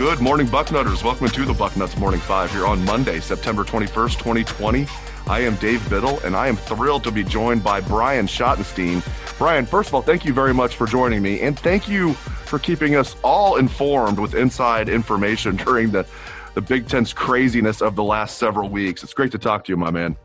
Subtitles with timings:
[0.00, 1.04] Good morning, Bucknutters.
[1.04, 4.86] Welcome to the Bucknuts Morning Five here on Monday, September 21st, 2020.
[5.26, 9.04] I am Dave Biddle, and I am thrilled to be joined by Brian Schottenstein.
[9.36, 12.58] Brian, first of all, thank you very much for joining me, and thank you for
[12.58, 16.06] keeping us all informed with inside information during the,
[16.54, 19.02] the Big Ten's craziness of the last several weeks.
[19.02, 20.16] It's great to talk to you, my man.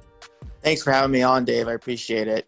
[0.62, 1.68] Thanks for having me on, Dave.
[1.68, 2.48] I appreciate it.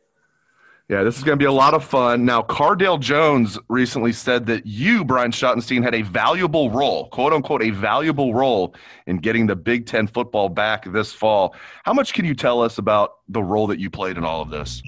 [0.90, 2.24] Yeah, this is going to be a lot of fun.
[2.24, 7.62] Now, Cardale Jones recently said that you, Brian Schottenstein, had a valuable role, quote unquote,
[7.62, 8.74] a valuable role
[9.06, 11.54] in getting the Big Ten football back this fall.
[11.84, 14.50] How much can you tell us about the role that you played in all of
[14.50, 14.82] this?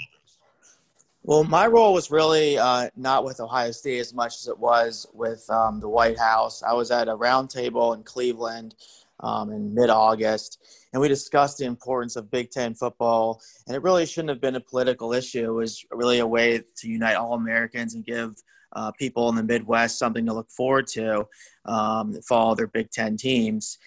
[1.23, 5.05] Well, my role was really uh, not with Ohio State as much as it was
[5.13, 6.63] with um, the White House.
[6.63, 8.73] I was at a roundtable in Cleveland
[9.21, 10.59] um, in mid August
[10.93, 13.41] and we discussed the importance of Big Ten football.
[13.67, 15.51] And it really shouldn't have been a political issue.
[15.51, 18.35] It was really a way to unite all Americans and give
[18.73, 21.27] uh, people in the Midwest something to look forward to
[21.65, 23.77] um, for their Big Ten teams.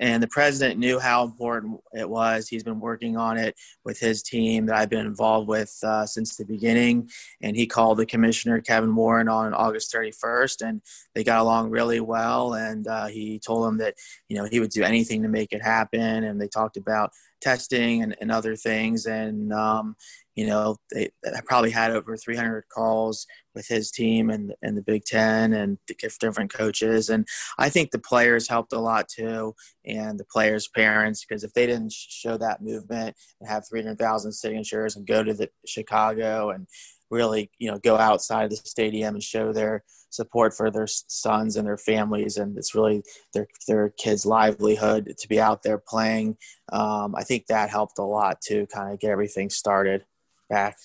[0.00, 2.48] And the president knew how important it was.
[2.48, 6.36] He's been working on it with his team that I've been involved with uh, since
[6.36, 7.10] the beginning.
[7.42, 10.82] And he called the commissioner, Kevin Warren, on August 31st, and
[11.14, 12.54] they got along really well.
[12.54, 13.94] And uh, he told him that,
[14.28, 16.24] you know, he would do anything to make it happen.
[16.24, 17.10] And they talked about
[17.40, 19.06] testing and, and other things.
[19.06, 19.96] And, um,
[20.34, 21.10] you know, they,
[21.46, 25.78] probably had over 300 calls with his team and, and the Big Ten and
[26.20, 27.10] different coaches.
[27.10, 27.26] And
[27.58, 29.54] I think the players helped a lot too,
[29.84, 34.96] and the players' parents, because if they didn't show that movement and have 300,000 signatures
[34.96, 36.66] and go to the Chicago and
[37.10, 41.56] really, you know, go outside of the stadium and show their support for their sons
[41.56, 43.02] and their families, and it's really
[43.34, 46.36] their their kids' livelihood to be out there playing.
[46.70, 50.04] Um, I think that helped a lot to kind of get everything started
[50.52, 50.76] back.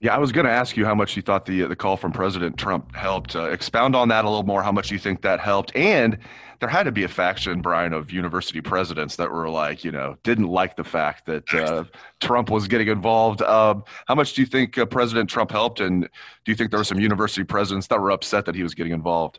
[0.00, 2.10] Yeah, I was going to ask you how much you thought the the call from
[2.10, 3.36] President Trump helped.
[3.36, 4.62] Uh, expound on that a little more.
[4.62, 5.76] How much do you think that helped?
[5.76, 6.18] And
[6.60, 10.16] there had to be a faction, Brian, of university presidents that were like, you know,
[10.22, 11.84] didn't like the fact that uh,
[12.20, 13.42] Trump was getting involved.
[13.42, 15.80] Um, how much do you think uh, President Trump helped?
[15.80, 18.74] And do you think there were some university presidents that were upset that he was
[18.74, 19.38] getting involved?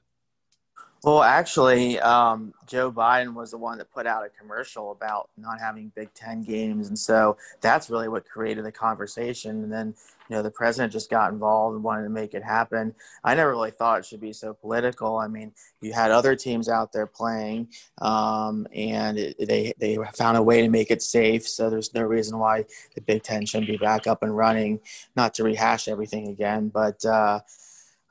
[1.04, 5.60] Well, actually, um, Joe Biden was the one that put out a commercial about not
[5.60, 9.64] having Big Ten games, and so that's really what created the conversation.
[9.64, 9.96] And then,
[10.30, 12.94] you know, the president just got involved and wanted to make it happen.
[13.24, 15.18] I never really thought it should be so political.
[15.18, 17.70] I mean, you had other teams out there playing,
[18.00, 21.48] um, and it, they they found a way to make it safe.
[21.48, 24.80] So there's no reason why the Big Ten shouldn't be back up and running.
[25.16, 27.04] Not to rehash everything again, but.
[27.04, 27.40] Uh,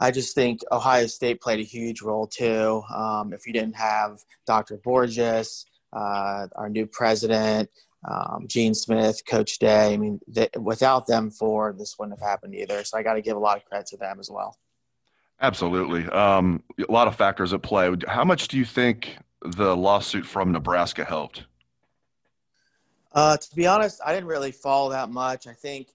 [0.00, 2.83] I just think Ohio State played a huge role too.
[2.94, 4.78] Um, if you didn't have Dr.
[4.78, 7.69] Borchers, uh, our new president,
[8.09, 12.55] um, Gene Smith, Coach Day, I mean, they, without them four, this wouldn't have happened
[12.55, 12.83] either.
[12.83, 14.56] So I got to give a lot of credit to them as well.
[15.43, 16.06] Absolutely.
[16.06, 17.94] Um, a lot of factors at play.
[18.09, 21.44] How much do you think the lawsuit from Nebraska helped?
[23.12, 25.47] Uh, to be honest, I didn't really follow that much.
[25.47, 25.88] I think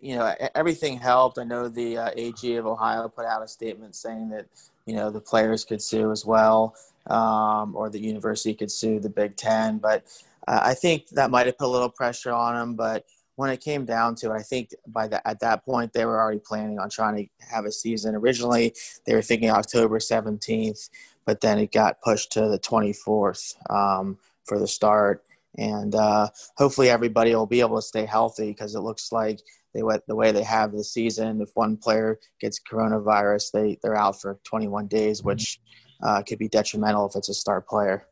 [0.00, 1.38] you know, everything helped.
[1.38, 4.46] I know the uh, AG of Ohio put out a statement saying that,
[4.86, 6.74] you know, the players could sue as well,
[7.06, 9.78] um, or the university could sue the Big Ten.
[9.78, 10.04] But
[10.48, 12.74] uh, I think that might have put a little pressure on them.
[12.74, 13.04] But
[13.36, 16.20] when it came down to it, I think by that at that point they were
[16.20, 18.16] already planning on trying to have a season.
[18.16, 18.74] Originally,
[19.04, 20.90] they were thinking October 17th,
[21.24, 25.22] but then it got pushed to the 24th um, for the start.
[25.56, 29.40] And uh, hopefully, everybody will be able to stay healthy because it looks like
[29.74, 31.40] they went the way they have this season.
[31.40, 35.60] If one player gets coronavirus, they they're out for 21 days, which
[36.02, 38.06] uh, could be detrimental if it's a star player.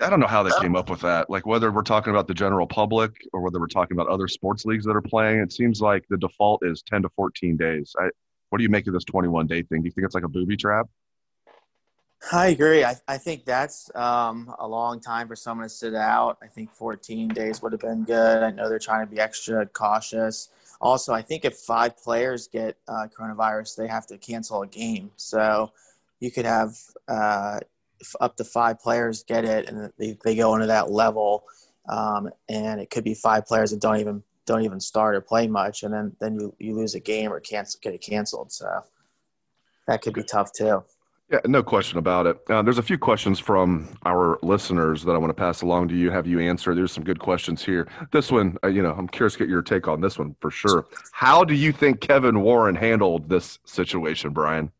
[0.00, 1.28] I don't know how they came up with that.
[1.28, 4.64] Like whether we're talking about the general public or whether we're talking about other sports
[4.64, 7.96] leagues that are playing, it seems like the default is 10 to 14 days.
[7.98, 8.10] I,
[8.50, 9.82] what do you make of this 21 day thing?
[9.82, 10.88] Do you think it's like a booby trap?
[12.32, 12.84] I agree.
[12.84, 16.38] I, I think that's um, a long time for someone to sit out.
[16.42, 18.42] I think 14 days would have been good.
[18.42, 20.48] I know they're trying to be extra cautious
[20.80, 25.10] also, I think if five players get uh, coronavirus, they have to cancel a game.
[25.16, 25.72] So
[26.20, 26.76] you could have
[27.08, 27.60] uh,
[28.20, 31.44] up to five players get it, and they, they go into that level,
[31.88, 35.46] um, and it could be five players that don't even don't even start or play
[35.48, 38.52] much, and then then you, you lose a game or cancel get it canceled.
[38.52, 38.84] So
[39.86, 40.84] that could be tough too.
[41.30, 42.38] Yeah, no question about it.
[42.48, 45.94] Uh, there's a few questions from our listeners that I want to pass along to
[45.94, 46.74] you, have you answer.
[46.74, 47.86] There's some good questions here.
[48.12, 50.50] This one, uh, you know, I'm curious to get your take on this one for
[50.50, 50.86] sure.
[51.12, 54.72] How do you think Kevin Warren handled this situation, Brian?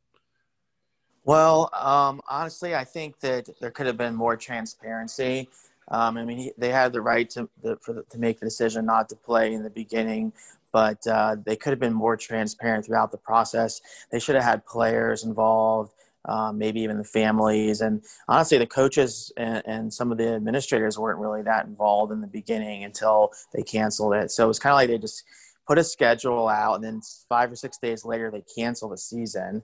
[1.25, 5.51] Well, um, honestly, I think that there could have been more transparency.
[5.89, 8.87] Um, I mean, he, they had the right to the, the, to make the decision
[8.87, 10.33] not to play in the beginning,
[10.73, 13.83] but uh, they could have been more transparent throughout the process.
[14.11, 15.93] They should have had players involved
[16.29, 17.81] um, maybe even the families.
[17.81, 22.21] And honestly, the coaches and, and, some of the administrators weren't really that involved in
[22.21, 24.31] the beginning until they canceled it.
[24.31, 25.25] So it was kind of like they just
[25.67, 29.63] put a schedule out, and then five or six days later, they cancel the season.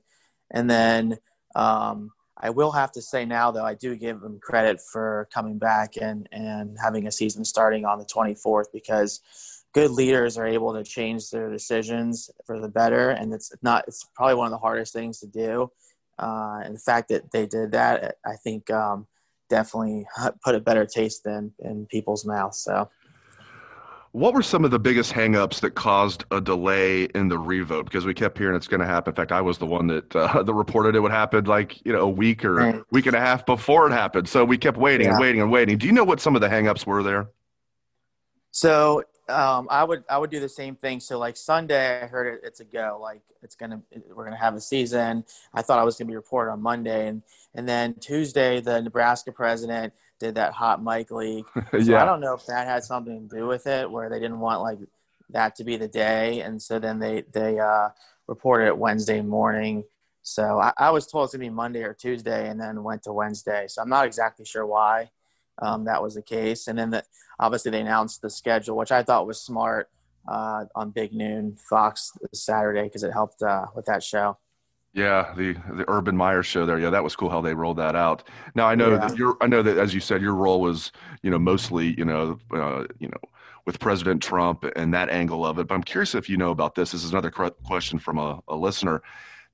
[0.51, 1.19] And then
[1.55, 5.59] um, I will have to say now, though, I do give them credit for coming
[5.59, 9.21] back and, and having a season starting on the 24th because
[9.73, 14.09] good leaders are able to change their decisions for the better and it's not it's
[14.15, 15.69] probably one of the hardest things to do
[16.19, 19.07] uh, and the fact that they did that, I think, um,
[19.51, 20.07] definitely
[20.45, 22.59] put a better taste in in people's mouths.
[22.59, 22.89] So.
[24.13, 27.87] What were some of the biggest hangups that caused a delay in the revote?
[27.87, 29.11] Because we kept hearing it's going to happen.
[29.11, 31.93] In fact, I was the one that uh, that reported it would happen like you
[31.93, 32.83] know a week or right.
[32.93, 34.29] week and a half before it happened.
[34.29, 35.15] So we kept waiting yeah.
[35.15, 35.79] and waiting and waiting.
[35.79, 37.27] Do you know what some of the hangups were there?
[38.53, 41.01] So um, I would I would do the same thing.
[41.01, 42.99] So like Sunday, I heard it, it's a go.
[43.01, 43.81] Like it's gonna
[44.15, 45.25] we're gonna have a season.
[45.55, 47.23] I thought I was gonna be reported on Monday, and
[47.55, 51.47] and then Tuesday, the Nebraska president did that hot mic leak.
[51.73, 52.03] So yeah.
[52.03, 54.61] I don't know if that had something to do with it, where they didn't want
[54.61, 54.79] like
[55.31, 57.89] that to be the day, and so then they they uh,
[58.27, 59.85] reported it Wednesday morning.
[60.23, 63.13] So I, I was told it's gonna be Monday or Tuesday, and then went to
[63.13, 63.67] Wednesday.
[63.69, 65.11] So I'm not exactly sure why
[65.63, 66.69] um, that was the case.
[66.69, 67.05] And then the,
[67.39, 69.91] obviously they announced the schedule, which I thought was smart
[70.29, 74.39] uh, on Big Noon Fox Saturday because it helped uh, with that show.
[74.93, 76.79] Yeah, the the Urban Meyer show there.
[76.79, 78.29] Yeah, that was cool how they rolled that out.
[78.55, 78.99] Now I know yeah.
[78.99, 79.37] that you're.
[79.41, 80.93] I know that as you said, your role was
[81.23, 83.19] you know mostly you know uh, you know
[83.67, 85.67] with President Trump and that angle of it.
[85.67, 86.93] But I'm curious if you know about this.
[86.93, 89.03] This is another question from a, a listener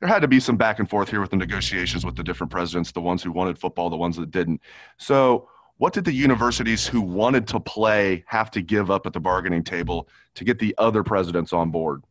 [0.01, 2.51] there had to be some back and forth here with the negotiations with the different
[2.51, 4.61] presidents, the ones who wanted football, the ones that didn't.
[4.97, 5.49] So,
[5.81, 9.65] what did the universities who wanted to play have to give up at the bargaining
[9.65, 12.05] table to get the other presidents on board?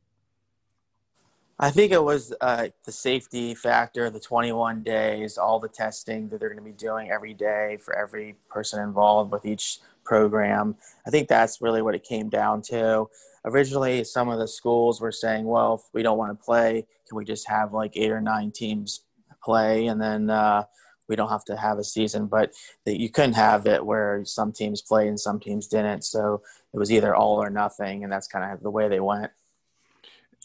[1.60, 6.40] I think it was uh, the safety factor, the 21 days, all the testing that
[6.40, 10.76] they're going to be doing every day for every person involved with each program.
[11.06, 13.08] I think that's really what it came down to.
[13.46, 17.16] Originally, some of the schools were saying, well, if we don't want to play, can
[17.16, 19.04] we just have like eight or nine teams
[19.44, 19.86] play?
[19.86, 20.64] And then, uh,
[21.10, 22.54] we don't have to have a season, but
[22.86, 26.04] that you couldn't have it where some teams played and some teams didn't.
[26.04, 29.32] So it was either all or nothing, and that's kind of the way they went.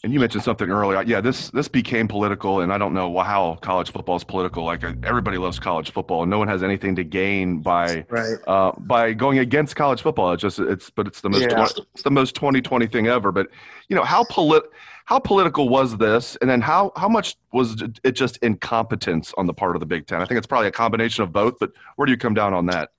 [0.05, 1.01] And you mentioned something earlier.
[1.01, 4.63] Yeah, this this became political, and I don't know how college football is political.
[4.63, 8.37] Like everybody loves college football, and no one has anything to gain by right.
[8.45, 10.31] uh, by going against college football.
[10.33, 11.67] It's just it's but it's the most yeah.
[11.95, 13.31] it's the most 2020 thing ever.
[13.31, 13.47] But
[13.89, 14.65] you know how polit
[15.05, 19.55] how political was this, and then how how much was it just incompetence on the
[19.55, 20.21] part of the Big Ten?
[20.21, 21.57] I think it's probably a combination of both.
[21.59, 22.91] But where do you come down on that?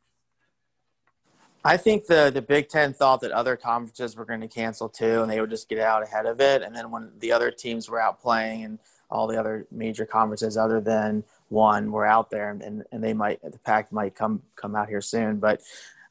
[1.66, 5.22] I think the the Big Ten thought that other conferences were going to cancel too,
[5.22, 6.62] and they would just get out ahead of it.
[6.62, 8.78] And then when the other teams were out playing, and
[9.10, 13.42] all the other major conferences other than one were out there, and, and they might
[13.42, 15.38] the Pac might come come out here soon.
[15.38, 15.60] But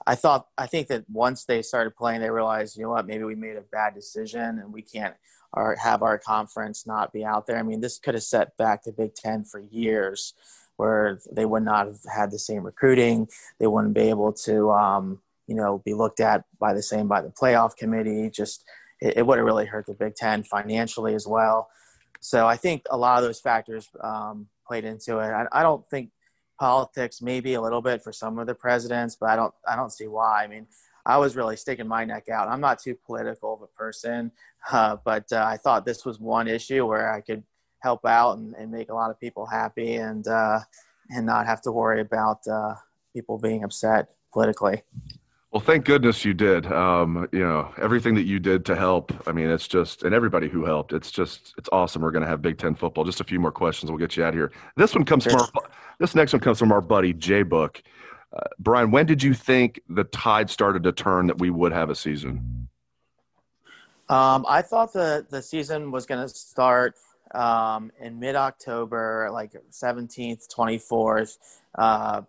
[0.06, 3.24] I thought I think that once they started playing, they realized you know what maybe
[3.24, 5.16] we made a bad decision, and we can't
[5.54, 7.58] our, have our conference not be out there.
[7.58, 10.34] I mean, this could have set back the Big Ten for years,
[10.76, 13.30] where they would not have had the same recruiting.
[13.58, 17.22] They wouldn't be able to, um, you know, be looked at by the same by
[17.22, 18.30] the playoff committee.
[18.30, 18.64] Just
[19.02, 21.70] it, it would have really hurt the Big Ten financially as well.
[22.20, 25.28] So I think a lot of those factors um, played into it.
[25.28, 26.10] I, I don't think
[26.60, 29.92] politics maybe a little bit for some of the presidents, but I don't I don't
[29.92, 30.44] see why.
[30.44, 30.68] I mean,
[31.06, 32.48] I was really sticking my neck out.
[32.48, 34.32] I'm not too political of a person,
[34.72, 37.44] uh, but uh, I thought this was one issue where I could
[37.80, 40.60] help out and, and make a lot of people happy and uh,
[41.10, 42.74] and not have to worry about uh,
[43.14, 44.82] people being upset politically.
[45.56, 46.70] Well, thank goodness you did.
[46.70, 49.14] Um, you know, everything that you did to help.
[49.26, 50.92] I mean, it's just, and everybody who helped.
[50.92, 52.02] It's just, it's awesome.
[52.02, 53.06] We're going to have Big Ten football.
[53.06, 53.90] Just a few more questions.
[53.90, 54.52] We'll get you out of here.
[54.76, 55.48] This one comes from our,
[55.98, 57.82] this next one comes from our buddy Jay Book.
[58.36, 61.90] Uh, Brian, when did you think the tide started to turn that we would have
[61.90, 62.68] a season?
[64.10, 66.96] Um, I thought the the season was going to start
[67.34, 71.38] um, in mid October, like 17th, 24th,
[71.76, 72.24] uh,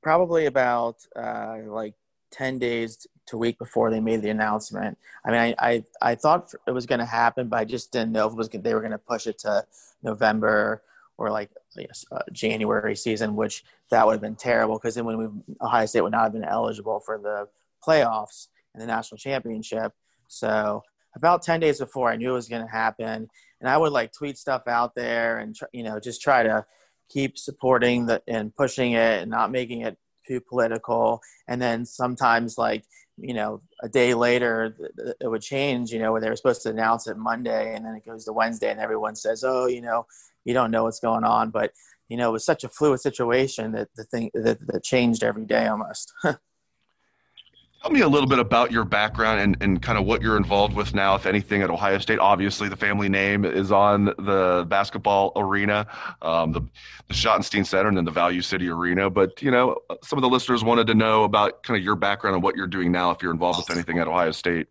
[0.00, 1.94] probably about uh, like
[2.36, 4.98] 10 days to week before they made the announcement.
[5.24, 8.12] I mean, I, I, I thought it was going to happen, but I just didn't
[8.12, 9.64] know if it was they were going to push it to
[10.02, 10.82] November
[11.18, 15.26] or like uh, January season, which that would have been terrible because then when we
[15.60, 17.48] Ohio State would not have been eligible for the
[17.86, 19.92] playoffs and the national championship.
[20.28, 20.82] So
[21.14, 23.28] about 10 days before, I knew it was going to happen,
[23.60, 26.66] and I would like tweet stuff out there and you know just try to
[27.08, 31.20] keep supporting the and pushing it and not making it too political.
[31.48, 32.84] And then sometimes like
[33.18, 34.76] you know a day later
[35.20, 35.90] it would change.
[35.90, 38.32] You know where they were supposed to announce it Monday, and then it goes to
[38.32, 40.06] Wednesday, and everyone says, "Oh, you know,
[40.44, 41.72] you don't know what's going on." But
[42.08, 45.46] you know, it was such a fluid situation that the thing that, that changed every
[45.46, 46.12] day almost.
[47.86, 50.74] Tell me a little bit about your background and, and kind of what you're involved
[50.74, 52.18] with now, if anything, at Ohio State.
[52.18, 55.86] Obviously, the family name is on the basketball arena,
[56.20, 56.62] um, the,
[57.06, 59.08] the Schottenstein Center, and then the Value City Arena.
[59.08, 62.34] But, you know, some of the listeners wanted to know about kind of your background
[62.34, 64.66] and what you're doing now, if you're involved with anything at Ohio State.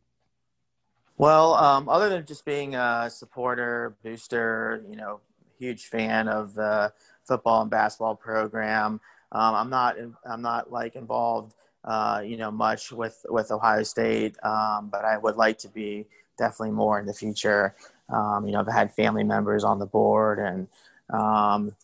[1.18, 5.22] Well, um, other than just being a supporter, booster, you know,
[5.58, 6.92] huge fan of the
[7.24, 9.00] football and basketball program,
[9.32, 9.96] um, I'm not,
[10.26, 11.56] I'm not like involved–
[11.86, 16.08] uh, you know, much with, with Ohio State, um, but I would like to be
[16.38, 17.76] definitely more in the future.
[18.10, 20.68] Um, you know, I've had family members on the board and
[21.14, 21.76] um,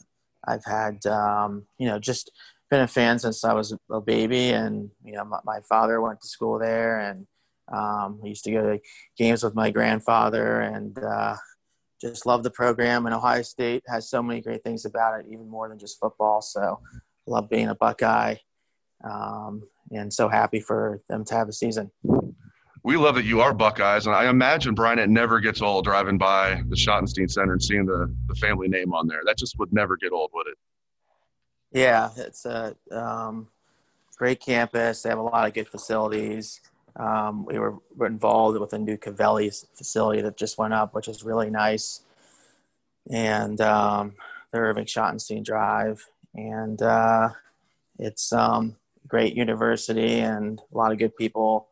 [0.45, 2.31] I've had, um, you know, just
[2.69, 4.49] been a fan since I was a baby.
[4.49, 7.27] And, you know, my, my father went to school there and
[7.71, 8.81] um, I used to go to
[9.17, 11.35] games with my grandfather and uh,
[12.01, 13.05] just love the program.
[13.05, 16.41] And Ohio State has so many great things about it, even more than just football.
[16.41, 16.79] So
[17.27, 18.35] love being a Buckeye.
[19.91, 21.91] And so happy for them to have a season.
[22.83, 26.17] We love that you are Buckeyes, and I imagine Brian it never gets old driving
[26.17, 29.21] by the Schottenstein Center and seeing the the family name on there.
[29.25, 30.57] That just would never get old, would it?
[31.71, 33.47] Yeah, it's a um,
[34.17, 35.03] great campus.
[35.03, 36.59] They have a lot of good facilities.
[36.95, 41.07] Um, we were, were, involved with a new Covelli facility that just went up, which
[41.07, 42.01] is really nice.
[43.09, 44.15] And um,
[44.51, 46.05] the Irving Schottenstein Drive,
[46.35, 47.29] and uh,
[47.97, 48.75] it's um,
[49.11, 51.67] great university and a lot of good people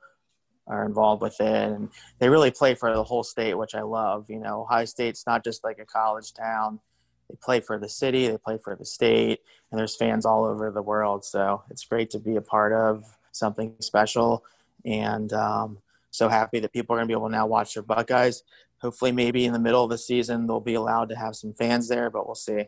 [0.67, 1.71] are involved with it.
[1.71, 4.63] And they really play for the whole state which i love you know.
[4.63, 6.81] Ohio state's not just like a college town.
[7.29, 9.39] They play for the city they play for the state
[9.71, 11.23] and there's fans all over the world.
[11.23, 14.43] So it's great to be a part of something special.
[14.85, 15.77] And um,
[16.11, 18.43] so happy that people are going to be able to now watch their buckeyes.
[18.81, 21.87] Hopefully maybe in the middle of the season they'll be allowed to have some fans
[21.87, 22.65] there but we'll see.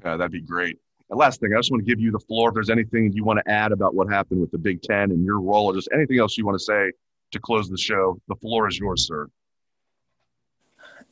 [0.00, 0.78] That'd be great
[1.10, 2.48] the last thing, I just want to give you the floor.
[2.48, 5.24] If there's anything you want to add about what happened with the Big Ten and
[5.24, 6.92] your role, or just anything else you want to say
[7.32, 9.28] to close the show, the floor is yours, sir.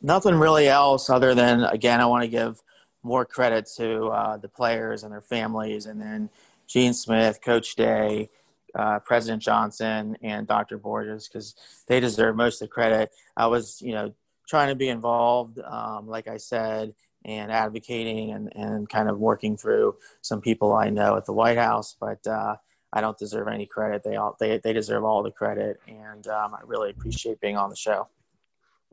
[0.00, 2.60] Nothing really else other than, again, I want to give
[3.02, 6.30] more credit to uh, the players and their families, and then
[6.66, 8.30] Gene Smith, Coach Day,
[8.74, 10.78] uh, President Johnson, and Dr.
[10.78, 11.54] Borchers, because
[11.86, 13.10] they deserve most of the credit.
[13.36, 14.14] I was, you know,
[14.48, 19.56] trying to be involved, um, like I said, and advocating and, and kind of working
[19.56, 22.56] through some people I know at the White House, but uh,
[22.92, 24.02] I don't deserve any credit.
[24.04, 27.70] They all they, they deserve all the credit, and um, I really appreciate being on
[27.70, 28.08] the show.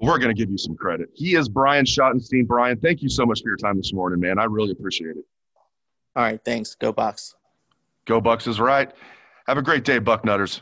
[0.02, 1.10] We're going to give you some credit.
[1.14, 2.48] He is Brian Schottenstein.
[2.48, 4.40] Brian, thank you so much for your time this morning, man.
[4.40, 5.26] I really appreciate it.
[6.16, 6.76] All right, thanks.
[6.76, 7.36] Go Bucks.
[8.06, 8.92] Go Bucks is right.
[9.48, 10.62] Have a great day, Bucknutters.